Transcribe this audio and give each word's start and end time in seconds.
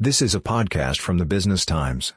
This 0.00 0.22
is 0.22 0.36
a 0.36 0.40
podcast 0.40 1.00
from 1.00 1.18
the 1.18 1.24
Business 1.24 1.66
Times. 1.66 2.12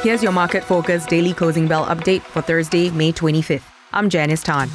Here's 0.00 0.22
your 0.22 0.32
market 0.32 0.64
focus 0.64 1.04
daily 1.04 1.34
closing 1.34 1.68
bell 1.68 1.84
update 1.84 2.22
for 2.22 2.40
Thursday, 2.40 2.88
May 2.88 3.12
25th. 3.12 3.60
I'm 3.92 4.08
Janice 4.08 4.42
Tan. 4.42 4.70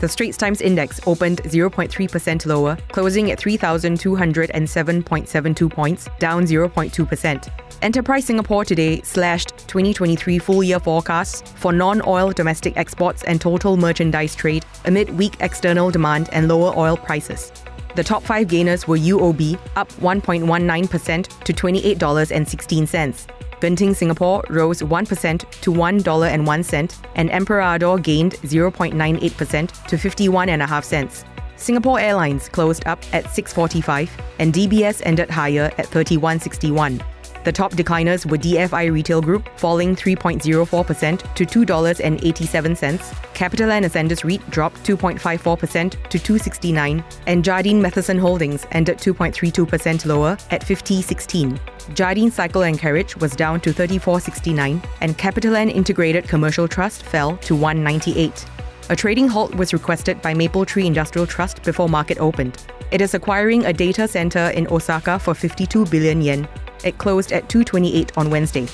The 0.00 0.08
Straits 0.08 0.38
Times 0.38 0.62
Index 0.62 0.98
opened 1.06 1.42
0.3% 1.42 2.46
lower, 2.46 2.78
closing 2.88 3.30
at 3.32 3.38
3,207.72 3.38 5.70
points, 5.70 6.08
down 6.18 6.44
0.2%. 6.44 7.48
Enterprise 7.82 8.24
Singapore 8.24 8.64
today 8.64 9.02
slashed 9.02 9.50
2023 9.68 10.38
full 10.38 10.62
year 10.62 10.80
forecasts 10.80 11.42
for 11.56 11.70
non 11.70 12.00
oil 12.06 12.30
domestic 12.30 12.78
exports 12.78 13.24
and 13.24 13.42
total 13.42 13.76
merchandise 13.76 14.34
trade 14.34 14.64
amid 14.86 15.10
weak 15.18 15.36
external 15.40 15.90
demand 15.90 16.30
and 16.32 16.48
lower 16.48 16.74
oil 16.78 16.96
prices. 16.96 17.52
The 18.00 18.04
top 18.04 18.22
five 18.22 18.48
gainers 18.48 18.88
were 18.88 18.96
UOB, 18.96 19.58
up 19.76 19.92
1.19% 20.00 21.44
to 21.44 21.52
$28.16. 21.52 23.26
Genting 23.60 23.94
Singapore 23.94 24.42
rose 24.48 24.80
1% 24.80 25.50
to 25.60 25.70
$1.01, 25.70 27.02
and 27.16 27.30
Emperador 27.30 27.98
gained 27.98 28.32
0.98% 28.36 29.86
to 29.86 29.96
51.5 29.96 30.82
cents. 30.82 31.24
Singapore 31.56 32.00
Airlines 32.00 32.48
closed 32.48 32.86
up 32.86 33.04
at 33.12 33.24
6.45 33.24 34.08
and 34.38 34.54
DBS 34.54 35.02
ended 35.04 35.28
higher 35.28 35.70
at 35.76 35.84
31.61. 35.84 37.02
The 37.44 37.52
top 37.52 37.72
decliners 37.72 38.30
were 38.30 38.36
DFI 38.36 38.92
Retail 38.92 39.22
Group, 39.22 39.48
falling 39.58 39.96
3.04% 39.96 41.34
to 41.34 41.46
$2.87. 41.46 43.00
CapitaLand 43.34 43.84
Ascendas 43.84 44.24
REIT 44.24 44.50
dropped 44.50 44.82
2.54% 44.84 45.90
to 45.90 46.18
269, 46.18 47.02
and 47.26 47.42
Jardine 47.42 47.80
Matheson 47.80 48.18
Holdings 48.18 48.66
ended 48.72 48.98
2.32% 48.98 50.04
lower 50.04 50.36
at 50.50 50.62
50.16. 50.62 51.58
Jardine 51.94 52.30
Cycle 52.30 52.62
and 52.62 52.78
Carriage 52.78 53.16
was 53.16 53.34
down 53.34 53.60
to 53.62 53.72
34.69, 53.72 54.84
and 55.00 55.16
CapitaLand 55.16 55.74
Integrated 55.74 56.28
Commercial 56.28 56.68
Trust 56.68 57.02
fell 57.04 57.38
to 57.38 57.56
198. 57.56 58.46
A 58.90 58.96
trading 58.96 59.28
halt 59.28 59.54
was 59.54 59.72
requested 59.72 60.20
by 60.20 60.34
Mapletree 60.34 60.84
Industrial 60.84 61.26
Trust 61.26 61.62
before 61.62 61.88
market 61.88 62.18
opened. 62.18 62.66
It 62.90 63.00
is 63.00 63.14
acquiring 63.14 63.64
a 63.64 63.72
data 63.72 64.08
center 64.08 64.50
in 64.50 64.66
Osaka 64.66 65.18
for 65.18 65.32
52 65.32 65.86
billion 65.86 66.20
yen. 66.20 66.48
It 66.84 66.98
closed 66.98 67.32
at 67.32 67.48
228 67.48 68.16
on 68.16 68.30
Wednesday. 68.30 68.66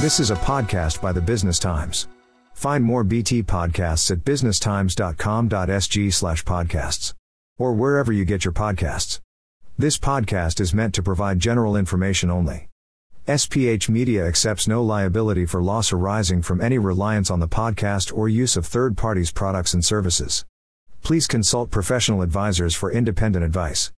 This 0.00 0.20
is 0.20 0.30
a 0.30 0.36
podcast 0.36 1.00
by 1.00 1.12
the 1.12 1.20
Business 1.20 1.58
Times. 1.58 2.08
Find 2.52 2.84
more 2.84 3.04
BT 3.04 3.42
podcasts 3.42 4.10
at 4.10 4.24
businesstimes.com.sg/podcasts 4.24 7.14
or 7.58 7.72
wherever 7.72 8.12
you 8.12 8.24
get 8.24 8.44
your 8.44 8.52
podcasts. 8.52 9.20
This 9.78 9.98
podcast 9.98 10.60
is 10.60 10.74
meant 10.74 10.94
to 10.94 11.02
provide 11.02 11.40
general 11.40 11.76
information 11.76 12.30
only. 12.30 12.68
SPH 13.26 13.88
Media 13.88 14.26
accepts 14.26 14.68
no 14.68 14.82
liability 14.82 15.46
for 15.46 15.62
loss 15.62 15.92
arising 15.92 16.42
from 16.42 16.60
any 16.60 16.78
reliance 16.78 17.30
on 17.30 17.40
the 17.40 17.48
podcast 17.48 18.14
or 18.14 18.28
use 18.28 18.56
of 18.56 18.66
third 18.66 18.96
parties' 18.96 19.32
products 19.32 19.72
and 19.72 19.84
services. 19.84 20.44
Please 21.02 21.26
consult 21.26 21.70
professional 21.70 22.22
advisors 22.22 22.74
for 22.74 22.92
independent 22.92 23.44
advice. 23.44 23.90